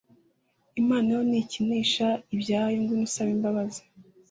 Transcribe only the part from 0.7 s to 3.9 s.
Imana yo ntikinisha ibyayo ngwino usabe imbabazi